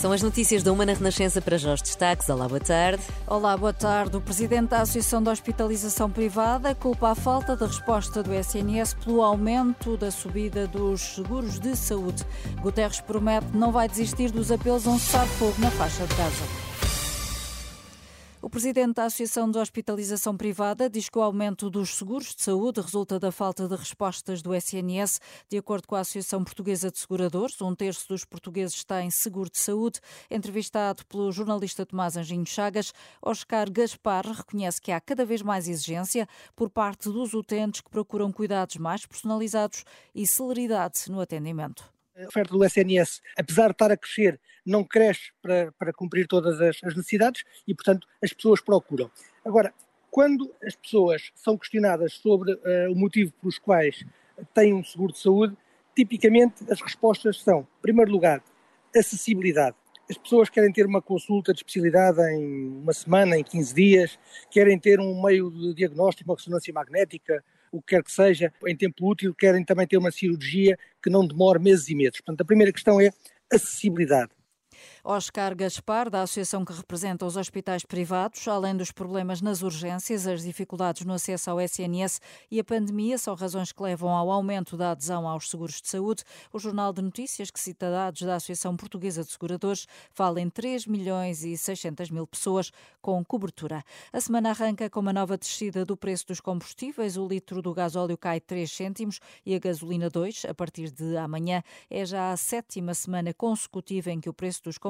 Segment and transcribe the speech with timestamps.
[0.00, 2.26] São as notícias da Uma na Renascença para Jorge Destaques.
[2.30, 3.02] Olá, boa tarde.
[3.26, 4.16] Olá, boa tarde.
[4.16, 9.20] O presidente da Associação de Hospitalização Privada culpa a falta de resposta do SNS pelo
[9.20, 12.24] aumento da subida dos seguros de saúde.
[12.62, 16.69] Guterres promete não vai desistir dos apelos a um cessar-fogo na faixa de Gaza.
[18.50, 22.80] O presidente da Associação de Hospitalização Privada diz que o aumento dos seguros de saúde
[22.80, 25.20] resulta da falta de respostas do SNS.
[25.48, 29.60] De acordo com a Associação Portuguesa de Seguradores, um terço dos portugueses tem seguro de
[29.60, 30.00] saúde.
[30.28, 32.92] Entrevistado pelo jornalista Tomás Anjinho Chagas,
[33.22, 36.26] Oscar Gaspar reconhece que há cada vez mais exigência
[36.56, 42.52] por parte dos utentes que procuram cuidados mais personalizados e celeridade no atendimento a oferta
[42.52, 46.94] do SNS, apesar de estar a crescer, não cresce para, para cumprir todas as, as
[46.94, 49.10] necessidades e, portanto, as pessoas procuram.
[49.44, 49.72] Agora,
[50.10, 54.04] quando as pessoas são questionadas sobre uh, o motivo pelos quais
[54.52, 55.56] têm um seguro de saúde,
[55.94, 58.42] tipicamente as respostas são, em primeiro lugar,
[58.94, 59.76] acessibilidade.
[60.10, 64.18] As pessoas querem ter uma consulta de especialidade em uma semana, em 15 dias,
[64.50, 68.76] querem ter um meio de diagnóstico, uma ressonância magnética, o que quer que seja, em
[68.76, 72.20] tempo útil, querem também ter uma cirurgia que não demore meses e meses.
[72.20, 73.10] Portanto, a primeira questão é
[73.52, 74.32] acessibilidade.
[75.02, 80.42] Oscar Gaspar, da associação que representa os hospitais privados, além dos problemas nas urgências, as
[80.42, 82.20] dificuldades no acesso ao SNS
[82.50, 86.22] e a pandemia são razões que levam ao aumento da adesão aos seguros de saúde.
[86.52, 90.86] O Jornal de Notícias, que cita dados da Associação Portuguesa de Seguradores, fala em 3
[90.86, 93.82] milhões e 600 mil pessoas com cobertura.
[94.12, 97.16] A semana arranca com uma nova descida do preço dos combustíveis.
[97.16, 101.62] O litro do gasóleo cai 3 cêntimos e a gasolina 2, a partir de amanhã.
[101.88, 104.89] É já a sétima semana consecutiva em que o preço dos combustíveis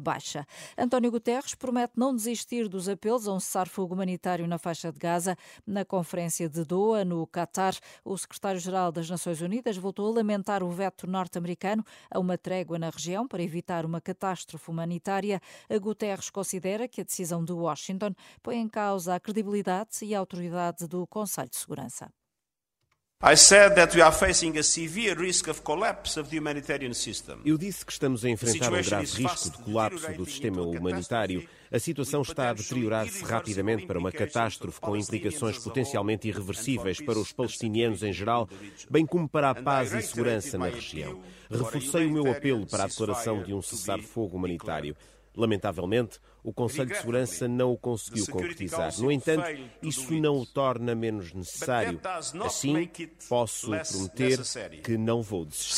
[0.00, 0.46] baixa.
[0.76, 5.36] António Guterres promete não desistir dos apelos a um cessar-fogo humanitário na faixa de Gaza.
[5.66, 7.74] Na conferência de Doha, no Catar,
[8.04, 12.90] o secretário-geral das Nações Unidas voltou a lamentar o veto norte-americano a uma trégua na
[12.90, 15.40] região para evitar uma catástrofe humanitária.
[15.68, 20.18] A Guterres considera que a decisão de Washington põe em causa a credibilidade e a
[20.18, 22.10] autoridade do Conselho de Segurança.
[27.44, 31.48] Eu disse que estamos a enfrentar um grave risco de colapso do sistema humanitário.
[31.70, 37.32] A situação está a deteriorar-se rapidamente para uma catástrofe com implicações potencialmente irreversíveis para os
[37.32, 38.48] palestinianos em geral,
[38.90, 41.22] bem como para a paz e segurança na região.
[41.48, 44.96] Reforcei o meu apelo para a declaração de um cessar-fogo humanitário.
[45.34, 48.92] Lamentavelmente, o Conselho de Segurança não o conseguiu concretizar.
[49.00, 49.44] No entanto,
[49.82, 51.98] isso não o torna menos necessário.
[52.44, 52.90] Assim,
[53.28, 54.38] posso prometer
[54.82, 55.74] que não vou desistir.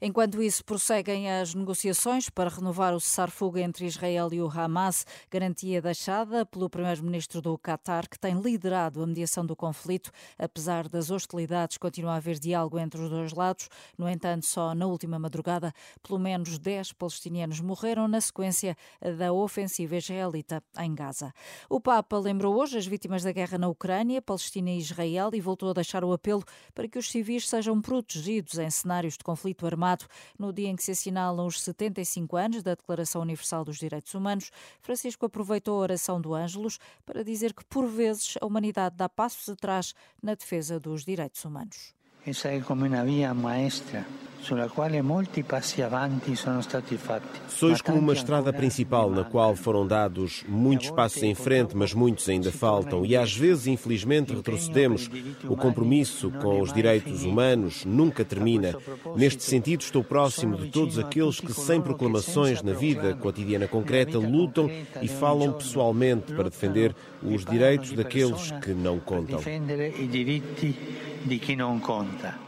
[0.00, 5.80] Enquanto isso, prosseguem as negociações para renovar o cessar-fogo entre Israel e o Hamas, garantia
[5.80, 10.10] deixada pelo primeiro-ministro do Qatar, que tem liderado a mediação do conflito.
[10.38, 13.70] Apesar das hostilidades, continua a haver diálogo entre os dois lados.
[13.96, 18.76] No entanto, só na última madrugada, pelo menos 10 palestinianos morreram na sequência
[19.18, 21.32] da ofensiva israelita em Gaza.
[21.70, 25.70] O Papa lembrou hoje as vítimas da guerra na Ucrânia, Palestina e Israel e voltou
[25.70, 29.85] a deixar o apelo para que os civis sejam protegidos em cenários de conflito armado
[30.38, 34.50] no dia em que se assinalam os 75 anos da Declaração Universal dos Direitos Humanos,
[34.80, 39.48] Francisco aproveitou a oração do Ângelus para dizer que, por vezes, a humanidade dá passos
[39.48, 41.94] atrás na defesa dos direitos humanos.
[42.66, 44.04] Como uma via maestra
[47.48, 52.28] Sois como uma estrada principal na qual foram dados muitos passos em frente, mas muitos
[52.28, 53.04] ainda faltam.
[53.04, 55.10] E às vezes, infelizmente, retrocedemos.
[55.48, 58.74] O compromisso com os direitos humanos nunca termina.
[59.14, 64.70] Neste sentido, estou próximo de todos aqueles que, sem proclamações na vida cotidiana concreta, lutam
[65.02, 69.40] e falam pessoalmente para defender os direitos daqueles que não contam
[71.26, 72.38] de quem não conta.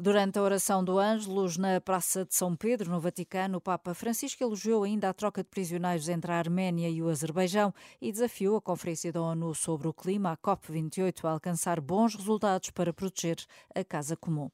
[0.00, 4.44] Durante a oração do Ângelus na Praça de São Pedro, no Vaticano, o Papa Francisco
[4.44, 8.62] elogiou ainda a troca de prisioneiros entre a Arménia e o Azerbaijão e desafiou a
[8.62, 13.82] Conferência da ONU sobre o Clima, a COP28, a alcançar bons resultados para proteger a
[13.82, 14.48] casa comum.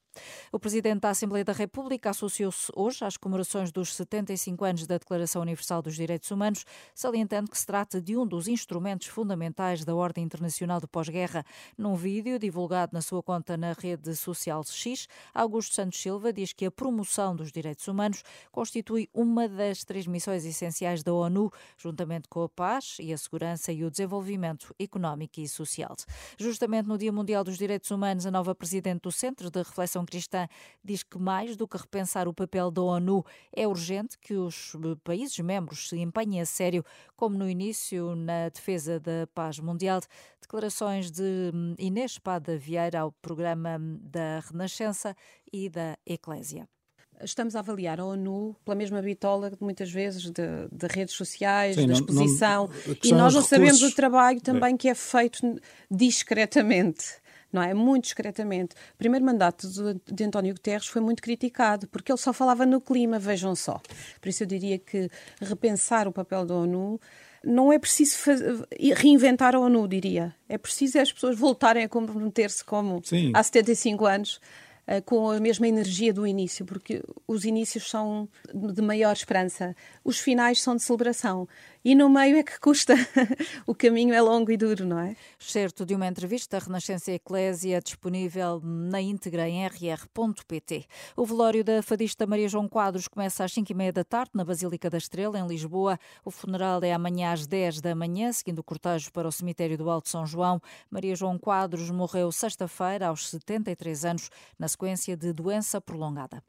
[0.52, 5.42] O Presidente da Assembleia da República associou-se hoje às comemorações dos 75 anos da Declaração
[5.42, 6.64] Universal dos Direitos Humanos,
[6.94, 11.44] salientando que se trata de um dos instrumentos fundamentais da ordem internacional do pós-guerra.
[11.76, 16.66] Num vídeo divulgado na sua conta na rede social X, Augusto Santos Silva diz que
[16.66, 18.22] a promoção dos direitos humanos
[18.52, 23.72] constitui uma das três missões essenciais da ONU, juntamente com a paz e a segurança
[23.72, 25.94] e o desenvolvimento económico e social.
[26.38, 30.46] Justamente no Dia Mundial dos Direitos Humanos, a nova Presidente do Centro de Reflexão Cristã
[30.82, 33.24] diz que mais do que repensar o papel da ONU,
[33.54, 34.72] é urgente que os
[35.02, 36.84] países membros se empenhem a sério,
[37.16, 40.00] como no início na defesa da paz mundial.
[40.40, 45.16] Declarações de hum, Inês Espada Vieira ao programa da Renascença
[45.52, 46.68] e da Eclésia
[47.22, 51.86] estamos a avaliar a ONU pela mesma bitola, muitas vezes, de, de redes sociais, Sim,
[51.86, 54.76] da exposição, não, não, e nós não sabemos o trabalho também é.
[54.76, 55.40] que é feito
[55.90, 57.04] discretamente.
[57.54, 57.72] Não é?
[57.72, 58.74] Muito discretamente.
[58.94, 62.80] O primeiro mandato de, de António Guterres foi muito criticado, porque ele só falava no
[62.80, 63.80] clima, vejam só.
[64.20, 65.08] Por isso eu diria que
[65.40, 67.00] repensar o papel da ONU
[67.44, 68.16] não é preciso
[68.96, 70.34] reinventar a ONU, diria.
[70.48, 73.30] É preciso as pessoas voltarem a comprometer-se como Sim.
[73.32, 74.40] há 75 anos
[75.06, 80.60] com a mesma energia do início, porque os inícios são de maior esperança, os finais
[80.60, 81.48] são de celebração.
[81.86, 82.94] E no meio é que custa.
[83.66, 85.14] o caminho é longo e duro, não é?
[85.38, 90.86] Certo de uma entrevista da Renascença Eclésia disponível na íntegra em rr.pt.
[91.14, 94.46] O velório da fadista Maria João Quadros começa às 5 e meia da tarde na
[94.46, 95.98] Basílica da Estrela, em Lisboa.
[96.24, 99.90] O funeral é amanhã às 10 da manhã, seguindo o cortejo para o cemitério do
[99.90, 100.62] Alto São João.
[100.90, 106.42] Maria João Quadros morreu sexta-feira, aos 73 anos, na sequência de doença prolongada.